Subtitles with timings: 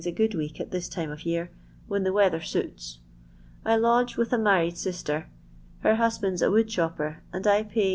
[0.03, 1.51] a good week at this time of year,
[1.87, 3.01] when sather suits.
[3.63, 5.29] I lodge with a married sister;
[5.83, 7.89] laband 's a wood chopper, and I pay 1«.